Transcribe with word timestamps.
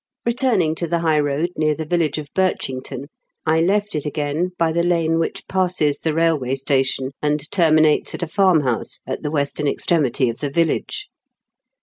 Returning 0.25 0.73
to 0.77 0.87
the 0.87 0.97
high 1.01 1.19
road 1.19 1.49
near 1.59 1.75
the 1.75 1.85
village 1.85 2.17
of 2.17 2.33
Birchington, 2.33 3.05
I 3.45 3.61
left 3.61 3.93
it 3.93 4.03
again 4.03 4.49
by 4.57 4.71
the 4.71 4.81
lane 4.81 5.19
which 5.19 5.47
passes 5.47 5.99
the 5.99 6.15
railway 6.15 6.55
station, 6.55 7.11
and 7.21 7.41
terminates 7.51 8.15
at 8.15 8.23
a 8.23 8.27
farmhouse 8.27 8.99
at 9.05 9.21
the 9.21 9.29
western 9.29 9.67
extremity 9.67 10.27
of 10.27 10.39
the 10.39 10.49
village. 10.49 11.07